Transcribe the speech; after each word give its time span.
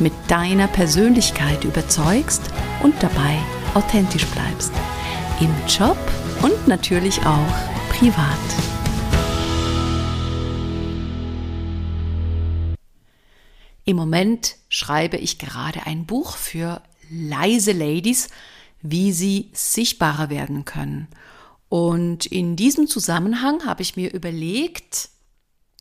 mit 0.00 0.12
deiner 0.28 0.68
Persönlichkeit 0.68 1.64
überzeugst 1.64 2.42
und 2.82 2.94
dabei 3.02 3.38
authentisch 3.74 4.26
bleibst. 4.26 4.72
Im 5.40 5.54
Job 5.68 5.98
und 6.42 6.68
natürlich 6.68 7.18
auch 7.20 7.54
privat. 7.90 8.38
Im 13.84 13.96
Moment 13.96 14.56
schreibe 14.68 15.16
ich 15.16 15.38
gerade 15.38 15.86
ein 15.86 16.04
Buch 16.04 16.36
für 16.36 16.82
leise 17.10 17.72
Ladies, 17.72 18.28
wie 18.82 19.12
sie 19.12 19.50
sichtbarer 19.54 20.28
werden 20.28 20.64
können. 20.64 21.08
Und 21.68 22.26
in 22.26 22.56
diesem 22.56 22.86
Zusammenhang 22.86 23.64
habe 23.64 23.82
ich 23.82 23.96
mir 23.96 24.12
überlegt, 24.12 25.08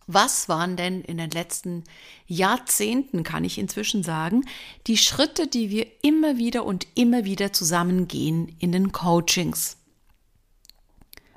was 0.07 0.47
waren 0.47 0.77
denn 0.77 1.01
in 1.01 1.17
den 1.17 1.29
letzten 1.29 1.83
Jahrzehnten, 2.25 3.23
kann 3.23 3.43
ich 3.43 3.57
inzwischen 3.57 4.03
sagen, 4.03 4.45
die 4.87 4.97
Schritte, 4.97 5.47
die 5.47 5.69
wir 5.69 5.85
immer 6.01 6.37
wieder 6.37 6.65
und 6.65 6.87
immer 6.95 7.25
wieder 7.25 7.51
zusammengehen 7.51 8.55
in 8.59 8.71
den 8.71 8.93
Coachings? 8.93 9.77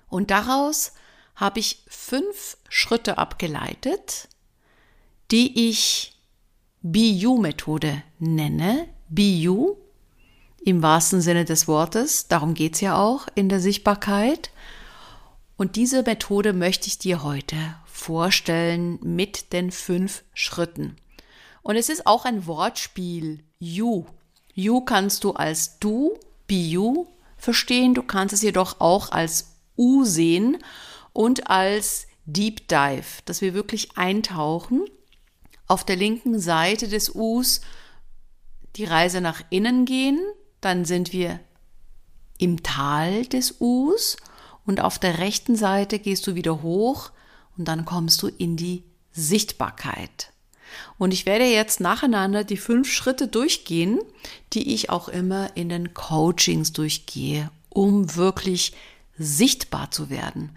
Und 0.09 0.31
daraus 0.31 0.93
habe 1.35 1.59
ich 1.59 1.83
fünf 1.89 2.57
Schritte 2.69 3.19
abgeleitet, 3.19 4.29
die 5.31 5.69
ich 5.69 6.15
BU-Methode 6.83 8.03
nenne. 8.19 8.89
BU 9.09 9.77
im 10.65 10.83
wahrsten 10.83 11.21
Sinne 11.21 11.45
des 11.45 11.67
Wortes, 11.67 12.29
darum 12.29 12.55
geht 12.55 12.75
es 12.75 12.81
ja 12.81 12.97
auch 12.97 13.27
in 13.35 13.49
der 13.49 13.61
Sichtbarkeit. 13.61 14.51
Und 15.57 15.77
diese 15.77 16.03
Methode 16.03 16.53
möchte 16.53 16.87
ich 16.87 16.99
dir 16.99 17.23
heute 17.23 17.57
vorstellen 18.01 18.99
mit 19.03 19.53
den 19.53 19.71
fünf 19.71 20.25
Schritten. 20.35 20.97
Und 21.63 21.77
es 21.77 21.89
ist 21.89 22.07
auch 22.07 22.25
ein 22.25 22.47
Wortspiel. 22.47 23.45
You. 23.59 24.07
You 24.55 24.81
kannst 24.81 25.25
du 25.25 25.33
als 25.33 25.79
du, 25.79 26.19
be 26.47 26.55
you 26.55 27.07
verstehen. 27.37 27.95
Du 27.95 28.03
kannst 28.03 28.35
es 28.35 28.43
jedoch 28.43 28.81
auch 28.81 29.13
als 29.13 29.57
U 29.77 30.05
sehen 30.05 30.59
und 31.13 31.49
als 31.49 32.07
Deep 32.27 32.69
Dive, 32.69 33.23
dass 33.25 33.41
wir 33.41 33.55
wirklich 33.55 33.97
eintauchen. 33.97 34.85
Auf 35.67 35.85
der 35.85 35.97
linken 35.97 36.39
Seite 36.41 36.89
des 36.89 37.15
Us 37.15 37.61
die 38.77 38.85
Reise 38.85 39.21
nach 39.21 39.43
innen 39.51 39.85
gehen, 39.85 40.21
dann 40.61 40.85
sind 40.85 41.13
wir 41.13 41.41
im 42.39 42.63
Tal 42.63 43.27
des 43.27 43.57
Us 43.61 44.17
und 44.65 44.81
auf 44.81 44.99
der 44.99 45.19
rechten 45.19 45.57
Seite 45.57 45.99
gehst 45.99 46.27
du 46.27 46.35
wieder 46.35 46.63
hoch 46.63 47.11
und 47.57 47.67
dann 47.67 47.85
kommst 47.85 48.23
du 48.23 48.29
in 48.29 48.57
die 48.57 48.85
Sichtbarkeit. 49.13 50.33
Und 50.99 51.13
ich 51.13 51.27
werde 51.27 51.45
jetzt 51.45 51.81
nacheinander 51.81 52.45
die 52.45 52.57
fünf 52.57 52.91
Schritte 52.91 53.29
durchgehen, 53.29 54.01
die 54.53 54.75
ich 54.75 54.91
auch 54.91 55.09
immer 55.09 55.57
in 55.57 55.69
den 55.69 55.95
Coachings 55.95 56.73
durchgehe, 56.73 57.51
um 57.69 58.15
wirklich 58.17 58.73
sichtbar 59.19 59.91
zu 59.91 60.11
werden. 60.11 60.51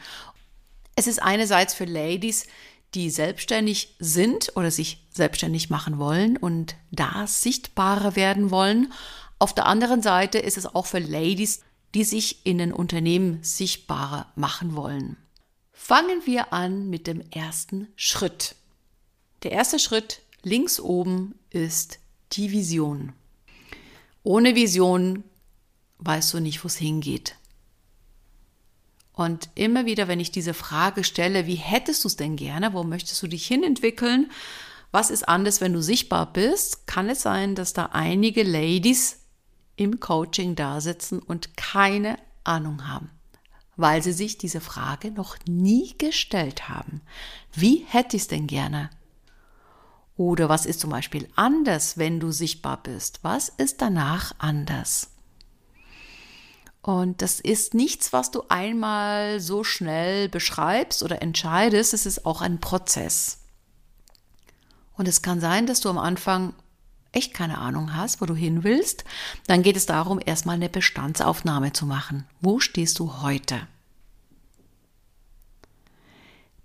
Es 0.95 1.07
ist 1.07 1.21
einerseits 1.21 1.73
für 1.73 1.85
Ladies, 1.85 2.45
die 2.93 3.09
selbstständig 3.09 3.95
sind 3.99 4.51
oder 4.55 4.69
sich 4.69 5.03
selbstständig 5.11 5.69
machen 5.69 5.97
wollen 5.97 6.37
und 6.37 6.75
da 6.91 7.25
sichtbarer 7.25 8.15
werden 8.15 8.51
wollen. 8.51 8.93
Auf 9.39 9.55
der 9.55 9.65
anderen 9.65 10.03
Seite 10.03 10.37
ist 10.37 10.57
es 10.57 10.67
auch 10.67 10.85
für 10.85 10.99
Ladies, 10.99 11.61
die 11.95 12.03
sich 12.03 12.45
in 12.45 12.59
den 12.59 12.71
Unternehmen 12.71 13.39
sichtbarer 13.41 14.31
machen 14.35 14.75
wollen. 14.75 15.17
Fangen 15.85 16.25
wir 16.25 16.53
an 16.53 16.89
mit 16.89 17.07
dem 17.07 17.19
ersten 17.29 17.89
Schritt. 17.97 18.55
Der 19.43 19.51
erste 19.51 19.79
Schritt 19.79 20.21
links 20.41 20.79
oben 20.79 21.37
ist 21.49 21.99
die 22.31 22.53
Vision. 22.53 23.11
Ohne 24.23 24.55
Vision 24.55 25.25
weißt 25.97 26.35
du 26.35 26.39
nicht, 26.39 26.63
wo 26.63 26.67
es 26.67 26.77
hingeht. 26.77 27.35
Und 29.11 29.49
immer 29.55 29.85
wieder, 29.85 30.07
wenn 30.07 30.21
ich 30.21 30.31
diese 30.31 30.53
Frage 30.53 31.03
stelle, 31.03 31.47
wie 31.47 31.55
hättest 31.55 32.05
du 32.05 32.07
es 32.07 32.15
denn 32.15 32.37
gerne, 32.37 32.71
wo 32.71 32.85
möchtest 32.85 33.21
du 33.21 33.27
dich 33.27 33.45
hinentwickeln, 33.45 34.31
was 34.91 35.11
ist 35.11 35.27
anders, 35.27 35.59
wenn 35.59 35.73
du 35.73 35.81
sichtbar 35.81 36.31
bist, 36.31 36.87
kann 36.87 37.09
es 37.09 37.23
sein, 37.23 37.55
dass 37.55 37.73
da 37.73 37.87
einige 37.87 38.43
Ladies 38.43 39.19
im 39.75 39.99
Coaching 39.99 40.55
da 40.55 40.79
sitzen 40.79 41.19
und 41.19 41.57
keine 41.57 42.17
Ahnung 42.45 42.87
haben 42.87 43.09
weil 43.75 44.03
sie 44.03 44.13
sich 44.13 44.37
diese 44.37 44.61
Frage 44.61 45.11
noch 45.11 45.37
nie 45.47 45.95
gestellt 45.97 46.69
haben. 46.69 47.01
Wie 47.53 47.85
hätte 47.87 48.15
ich 48.15 48.23
es 48.23 48.27
denn 48.27 48.47
gerne? 48.47 48.89
Oder 50.15 50.47
was 50.47 50.65
ist 50.65 50.79
zum 50.79 50.91
Beispiel 50.91 51.27
anders, 51.35 51.97
wenn 51.97 52.19
du 52.19 52.31
sichtbar 52.31 52.81
bist? 52.83 53.19
Was 53.23 53.49
ist 53.49 53.81
danach 53.81 54.33
anders? 54.37 55.09
Und 56.83 57.21
das 57.21 57.39
ist 57.39 57.73
nichts, 57.73 58.11
was 58.11 58.29
du 58.29 58.43
einmal 58.49 59.39
so 59.39 59.63
schnell 59.63 60.27
beschreibst 60.27 61.01
oder 61.01 61.21
entscheidest. 61.21 61.93
Es 61.93 62.05
ist 62.05 62.25
auch 62.25 62.41
ein 62.41 62.59
Prozess. 62.59 63.39
Und 64.95 65.07
es 65.07 65.21
kann 65.21 65.39
sein, 65.39 65.65
dass 65.65 65.79
du 65.79 65.89
am 65.89 65.97
Anfang 65.97 66.53
echt 67.13 67.33
keine 67.33 67.59
Ahnung 67.59 67.95
hast, 67.95 68.19
wo 68.19 68.25
du 68.25 68.35
hin 68.35 68.63
willst, 68.63 69.05
dann 69.47 69.63
geht 69.63 69.77
es 69.77 69.85
darum, 69.85 70.19
erstmal 70.23 70.55
eine 70.55 70.69
Bestandsaufnahme 70.69 71.71
zu 71.71 71.85
machen. 71.85 72.25
Wo 72.41 72.59
stehst 72.59 72.99
du 72.99 73.21
heute? 73.21 73.67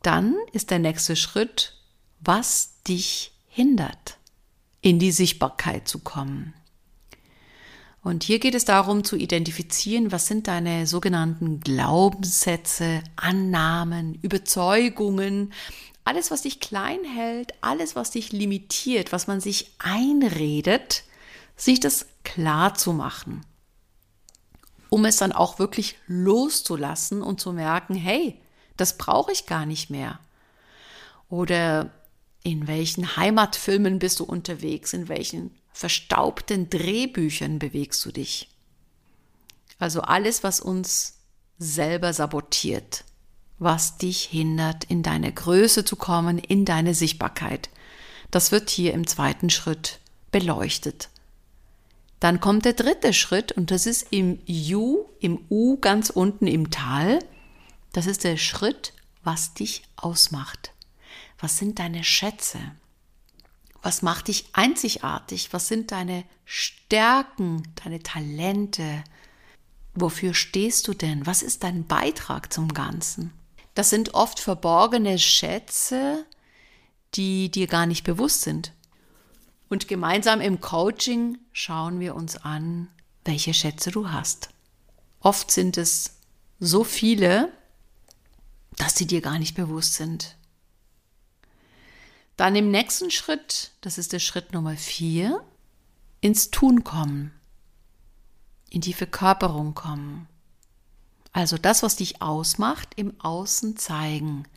Dann 0.03 0.35
ist 0.53 0.71
der 0.71 0.79
nächste 0.79 1.17
Schritt, 1.17 1.75
was 2.21 2.83
dich 2.87 3.33
hindert, 3.47 4.17
in 4.81 4.99
die 4.99 5.12
Sichtbarkeit 5.12 5.87
zu 5.87 5.99
kommen. 5.99 6.55
Und 8.03 8.23
hier 8.23 8.39
geht 8.39 8.55
es 8.55 8.65
darum 8.65 9.05
zu 9.05 9.17
identifizieren, 9.17 10.12
was 10.12 10.29
sind 10.29 10.47
deine 10.47 10.87
sogenannten 10.87 11.61
Glaubenssätze, 11.61 13.03
Annahmen, 13.17 14.15
Überzeugungen, 14.23 15.53
alles, 16.09 16.31
was 16.31 16.41
dich 16.41 16.59
klein 16.59 17.05
hält, 17.05 17.53
alles, 17.61 17.95
was 17.95 18.11
dich 18.11 18.33
limitiert, 18.33 19.13
was 19.13 19.27
man 19.27 19.43
sich 19.43 19.73
einredet, 19.77 21.05
sich 21.55 21.81
das 21.81 22.07
klar 22.25 22.75
zu 22.75 22.95
machen. 22.95 23.45
Um 24.89 25.05
es 25.05 25.19
dann 25.19 25.33
auch 25.33 25.59
wirklich 25.59 25.97
loszulassen 26.07 27.21
und 27.21 27.43
zu 27.43 27.53
merken, 27.53 27.95
hey, 27.95 28.41
das 28.79 28.97
brauche 28.97 29.33
ich 29.33 29.45
gar 29.45 29.67
nicht 29.67 29.91
mehr. 29.91 30.19
Oder 31.29 31.91
in 32.43 32.67
welchen 32.69 33.19
Heimatfilmen 33.19 33.99
bist 33.99 34.21
du 34.21 34.25
unterwegs? 34.25 34.95
In 34.95 35.09
welchen 35.09 35.51
verstaubten 35.75 36.71
Drehbüchern 36.71 37.59
bewegst 37.59 38.03
du 38.07 38.13
dich? 38.13 38.49
Also 39.79 40.01
alles, 40.01 40.43
was 40.43 40.61
uns 40.61 41.19
selber 41.59 42.15
sabotiert, 42.15 43.05
was 43.59 43.99
dich 43.99 44.25
hindert, 44.25 44.85
in 44.85 45.03
deine 45.03 45.33
Größe 45.33 45.85
zu 45.85 45.97
kommen, 45.97 46.39
in 46.39 46.65
deine 46.65 46.95
Sichtbarkeit. 46.95 47.71
Das 48.31 48.53
wird 48.53 48.71
hier 48.71 48.95
im 48.95 49.07
zweiten 49.07 49.51
Schritt 49.51 50.01
beleuchtet. 50.31 51.09
Dann 52.21 52.41
kommt 52.41 52.65
der 52.65 52.73
dritte 52.73 53.13
Schritt 53.13 53.53
und 53.53 53.71
das 53.71 53.87
ist 53.87 54.09
im 54.11 54.41
U, 54.49 55.05
im 55.21 55.45
U 55.49 55.79
ganz 55.79 56.11
unten 56.11 56.47
im 56.47 56.71
Tal. 56.71 57.21
Das 57.93 58.07
ist 58.07 58.25
der 58.25 58.37
Schritt, 58.37 58.93
was 59.23 59.55
dich 59.55 59.83
ausmacht. 59.97 60.73
Was 61.39 61.59
sind 61.59 61.79
deine 61.79 62.05
Schätze? 62.05 62.59
Was 63.83 64.03
macht 64.03 64.29
dich 64.29 64.47
einzigartig? 64.53 65.53
Was 65.53 65.69
sind 65.69 65.93
deine 65.93 66.25
Stärken, 66.45 67.63
deine 67.77 68.03
Talente? 68.03 69.05
Wofür 69.95 70.35
stehst 70.35 70.89
du 70.89 70.95
denn? 70.95 71.27
Was 71.27 71.43
ist 71.43 71.63
dein 71.63 71.87
Beitrag 71.87 72.53
zum 72.53 72.75
Ganzen? 72.75 73.33
Das 73.79 73.91
sind 73.91 74.15
oft 74.15 74.41
verborgene 74.41 75.21
Schätze, 75.21 76.27
die 77.15 77.49
dir 77.49 77.69
gar 77.69 77.87
nicht 77.87 78.03
bewusst 78.03 78.43
sind. 78.43 78.73
Und 79.69 79.87
gemeinsam 79.87 80.41
im 80.41 80.61
Coaching 80.61 81.39
schauen 81.53 82.01
wir 82.01 82.17
uns 82.17 82.39
an, 82.39 82.89
welche 83.25 83.55
Schätze 83.55 83.93
du 83.93 84.11
hast. 84.11 84.49
Oft 85.21 85.53
sind 85.53 85.79
es 85.79 86.17
so 86.59 86.83
viele, 86.83 87.53
dass 88.75 88.97
sie 88.97 89.07
dir 89.07 89.21
gar 89.21 89.39
nicht 89.39 89.55
bewusst 89.55 89.95
sind. 89.95 90.35
Dann 92.37 92.57
im 92.57 92.73
nächsten 92.73 93.13
Schritt, 93.13 93.71
das 93.81 93.97
ist 93.97 94.13
der 94.13 94.19
Schritt 94.19 94.53
Nummer 94.53 94.77
vier, 94.77 95.41
ins 96.21 96.51
Tun 96.51 96.83
kommen, 96.83 97.31
in 98.71 98.81
die 98.81 98.93
Verkörperung 98.93 99.75
kommen. 99.75 100.27
Also 101.38 101.56
das, 101.56 101.85
was 101.85 101.94
dich 101.94 102.20
ausmacht, 102.20 102.88
im 102.96 103.14
Außen 103.20 103.76
zeigen. 103.76 104.49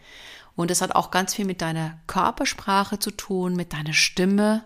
Und 0.55 0.71
es 0.71 0.81
hat 0.81 0.95
auch 0.95 1.11
ganz 1.11 1.35
viel 1.35 1.45
mit 1.45 1.61
deiner 1.61 1.99
Körpersprache 2.07 2.97
zu 2.97 3.11
tun, 3.11 3.55
mit 3.55 3.73
deiner 3.73 3.93
Stimme. 3.93 4.65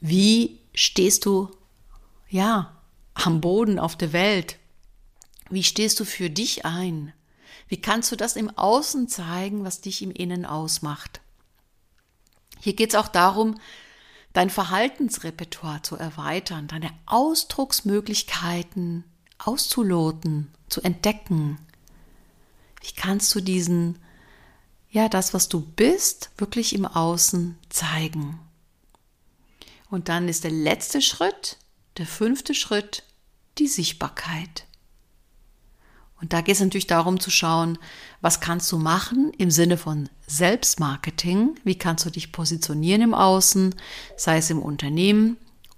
Wie 0.00 0.60
stehst 0.72 1.26
du, 1.26 1.50
ja, 2.30 2.74
am 3.12 3.42
Boden 3.42 3.78
auf 3.78 3.96
der 3.96 4.14
Welt? 4.14 4.58
Wie 5.50 5.62
stehst 5.62 6.00
du 6.00 6.06
für 6.06 6.30
dich 6.30 6.64
ein? 6.64 7.12
Wie 7.68 7.82
kannst 7.82 8.10
du 8.10 8.16
das 8.16 8.36
im 8.36 8.48
Außen 8.48 9.08
zeigen, 9.08 9.62
was 9.62 9.82
dich 9.82 10.00
im 10.00 10.10
Innen 10.10 10.46
ausmacht? 10.46 11.20
Hier 12.60 12.74
geht 12.74 12.94
es 12.94 12.98
auch 12.98 13.08
darum, 13.08 13.60
dein 14.32 14.48
Verhaltensrepertoire 14.48 15.82
zu 15.82 15.96
erweitern, 15.96 16.66
deine 16.66 16.92
Ausdrucksmöglichkeiten 17.04 19.04
auszuloten, 19.38 20.52
zu 20.68 20.80
entdecken. 20.82 21.58
Wie 22.82 22.92
kannst 22.94 23.34
du 23.34 23.40
diesen, 23.40 23.98
ja, 24.90 25.08
das, 25.08 25.34
was 25.34 25.48
du 25.48 25.60
bist, 25.60 26.30
wirklich 26.36 26.74
im 26.74 26.86
Außen 26.86 27.58
zeigen? 27.68 28.38
Und 29.90 30.08
dann 30.08 30.28
ist 30.28 30.44
der 30.44 30.50
letzte 30.50 31.00
Schritt, 31.00 31.58
der 31.98 32.06
fünfte 32.06 32.54
Schritt, 32.54 33.04
die 33.58 33.68
Sichtbarkeit. 33.68 34.66
Und 36.20 36.32
da 36.32 36.40
geht 36.40 36.54
es 36.54 36.60
natürlich 36.60 36.86
darum 36.86 37.20
zu 37.20 37.30
schauen, 37.30 37.78
was 38.20 38.40
kannst 38.40 38.72
du 38.72 38.78
machen 38.78 39.32
im 39.36 39.50
Sinne 39.50 39.76
von 39.76 40.08
Selbstmarketing? 40.26 41.56
Wie 41.64 41.76
kannst 41.76 42.06
du 42.06 42.10
dich 42.10 42.32
positionieren 42.32 43.02
im 43.02 43.14
Außen, 43.14 43.74
sei 44.16 44.38
es 44.38 44.48
im 44.50 44.62
Unternehmen 44.62 45.36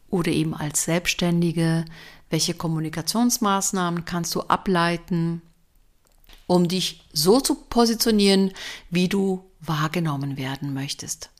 oder 0.08 0.30
eben 0.30 0.54
als 0.54 0.84
Selbstständige? 0.84 1.84
Welche 2.30 2.54
Kommunikationsmaßnahmen 2.54 4.04
kannst 4.04 4.34
du 4.34 4.42
ableiten, 4.42 5.42
um 6.46 6.68
dich 6.68 7.02
so 7.12 7.40
zu 7.40 7.54
positionieren, 7.54 8.52
wie 8.90 9.08
du 9.08 9.44
wahrgenommen 9.60 10.36
werden 10.36 10.74
möchtest? 10.74 11.30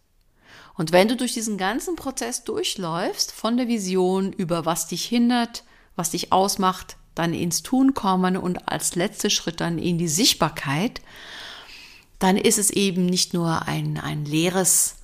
Und 0.75 0.93
wenn 0.93 1.09
du 1.09 1.17
durch 1.17 1.33
diesen 1.33 1.57
ganzen 1.57 1.97
Prozess 1.97 2.45
durchläufst, 2.45 3.33
von 3.33 3.57
der 3.57 3.67
Vision 3.67 4.33
über 4.33 4.67
was 4.67 4.87
dich 4.89 5.05
hindert, 5.05 5.65
was 5.97 6.11
dich 6.11 6.33
ausmacht, 6.33 6.97
dann 7.15 7.33
ins 7.33 7.63
Tun 7.63 7.95
kommen 7.95 8.37
und 8.37 8.69
als 8.69 8.95
letzter 8.95 9.31
Schritt 9.31 9.61
dann 9.61 9.79
in 9.79 9.97
die 9.97 10.09
Sichtbarkeit, 10.09 11.01
dann 12.19 12.37
ist 12.37 12.59
es 12.59 12.71
eben 12.71 13.07
nicht 13.07 13.35
nur 13.35 13.67
ein, 13.67 13.99
ein 13.99 14.25
leeres 14.25 14.97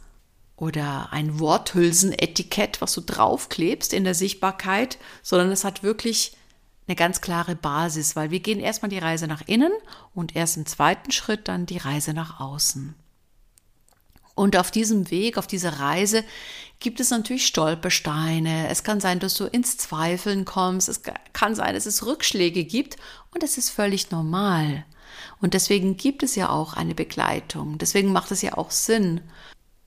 oder 0.63 1.13
ein 1.13 1.41
Worthülsenetikett, 1.41 2.81
was 2.81 2.95
du 2.95 3.01
draufklebst 3.01 3.93
in 3.93 4.05
der 4.05 4.15
Sichtbarkeit, 4.15 4.97
sondern 5.21 5.51
es 5.51 5.65
hat 5.65 5.83
wirklich 5.83 6.37
eine 6.87 6.95
ganz 6.95 7.21
klare 7.21 7.57
Basis, 7.57 8.15
weil 8.15 8.31
wir 8.31 8.39
gehen 8.39 8.61
erstmal 8.61 8.89
die 8.89 9.01
Reise 9.01 9.27
nach 9.27 9.43
innen 9.49 9.73
und 10.15 10.37
erst 10.37 10.57
im 10.57 10.65
zweiten 10.65 11.11
Schritt 11.11 11.49
dann 11.49 11.67
die 11.67 11.79
Reise 11.79 12.15
nach 12.15 12.39
außen. 12.39 12.95
Und 14.37 14.57
auf 14.57 14.71
diesem 14.71 15.11
Weg, 15.11 15.37
auf 15.37 15.49
dieser 15.49 15.81
Reise 15.81 16.23
gibt 16.79 17.01
es 17.01 17.11
natürlich 17.11 17.45
Stolpersteine. 17.45 18.69
Es 18.69 18.85
kann 18.85 19.01
sein, 19.01 19.19
dass 19.19 19.35
du 19.35 19.47
ins 19.47 19.79
Zweifeln 19.79 20.45
kommst. 20.45 20.89
Es 20.89 21.03
kann 21.33 21.57
sein, 21.57 21.75
dass 21.75 21.87
es 21.87 22.07
Rückschläge 22.07 22.63
gibt. 22.63 22.97
Und 23.35 23.43
es 23.43 23.59
ist 23.59 23.71
völlig 23.71 24.13
normal. 24.13 24.85
Und 25.41 25.55
deswegen 25.55 25.97
gibt 25.97 26.23
es 26.23 26.37
ja 26.37 26.51
auch 26.51 26.75
eine 26.75 26.95
Begleitung. 26.95 27.79
Deswegen 27.79 28.13
macht 28.13 28.31
es 28.31 28.43
ja 28.43 28.57
auch 28.57 28.71
Sinn, 28.71 29.21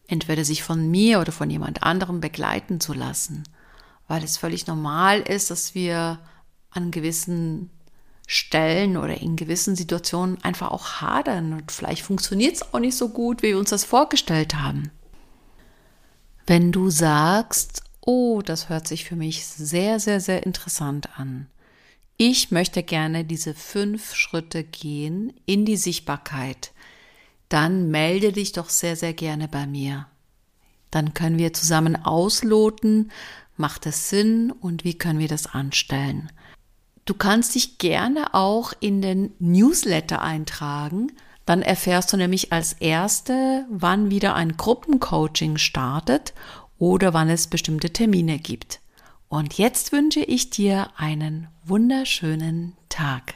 entweder 0.08 0.46
sich 0.46 0.64
von 0.64 0.90
mir 0.90 1.20
oder 1.20 1.32
von 1.32 1.50
jemand 1.50 1.84
anderem 1.84 2.22
begleiten 2.22 2.80
zu 2.80 2.94
lassen. 2.94 3.44
Weil 4.08 4.24
es 4.24 4.38
völlig 4.38 4.68
normal 4.68 5.22
ist, 5.22 5.50
dass 5.52 5.74
wir 5.74 6.20
an 6.70 6.92
gewissen 6.92 7.70
Stellen 8.28 8.98
oder 8.98 9.22
in 9.22 9.36
gewissen 9.36 9.76
Situationen 9.76 10.44
einfach 10.44 10.72
auch 10.72 11.02
hadern 11.02 11.54
und 11.54 11.72
vielleicht 11.72 12.02
funktioniert 12.02 12.56
es 12.56 12.74
auch 12.74 12.80
nicht 12.80 12.98
so 12.98 13.10
gut, 13.10 13.44
wie 13.44 13.50
wir 13.50 13.60
uns 13.60 13.70
das 13.70 13.84
vorgestellt 13.84 14.56
haben. 14.56 14.92
Wenn 16.48 16.72
du 16.72 16.90
sagst, 16.90 17.84
oh, 18.02 18.42
das 18.44 18.70
hört 18.70 18.88
sich 18.88 19.06
für 19.06 19.16
mich 19.16 19.46
sehr, 19.46 20.00
sehr, 20.00 20.20
sehr 20.20 20.46
interessant 20.46 21.10
an. 21.18 21.48
Ich 22.18 22.52
möchte 22.52 22.82
gerne 22.82 23.26
diese 23.26 23.54
fünf 23.54 24.16
Schritte 24.16 24.64
gehen 24.64 25.34
in 25.46 25.66
die 25.66 25.78
Sichtbarkeit. 25.78 26.72
Dann 27.50 27.90
melde 27.92 28.32
dich 28.32 28.52
doch 28.52 28.70
sehr, 28.70 28.96
sehr 28.96 29.14
gerne 29.14 29.48
bei 29.48 29.68
mir. 29.68 30.08
Dann 30.92 31.14
können 31.14 31.38
wir 31.38 31.54
zusammen 31.54 31.96
ausloten, 31.96 33.12
macht 33.58 33.86
es 33.86 34.10
Sinn 34.10 34.52
und 34.52 34.84
wie 34.84 34.98
können 34.98 35.20
wir 35.20 35.28
das 35.28 35.48
anstellen. 35.48 36.32
Du 37.06 37.14
kannst 37.14 37.54
dich 37.54 37.78
gerne 37.78 38.34
auch 38.34 38.74
in 38.80 39.02
den 39.02 39.32
Newsletter 39.40 40.22
eintragen. 40.22 41.12
Dann 41.46 41.62
erfährst 41.62 42.12
du 42.12 42.18
nämlich 42.18 42.52
als 42.52 42.74
Erste, 42.74 43.66
wann 43.70 44.10
wieder 44.10 44.34
ein 44.34 44.58
Gruppencoaching 44.58 45.58
startet 45.58 46.34
oder 46.80 47.14
wann 47.14 47.30
es 47.30 47.48
bestimmte 47.48 47.92
Termine 47.92 48.40
gibt. 48.40 48.80
Und 49.28 49.58
jetzt 49.58 49.92
wünsche 49.92 50.22
ich 50.22 50.50
dir 50.50 50.88
einen 50.98 51.48
wunderschönen 51.64 52.76
Tag. 52.90 53.36